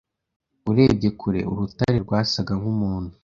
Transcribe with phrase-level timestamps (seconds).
[0.69, 3.13] Urebye kure, urutare rwasaga nkumuntu.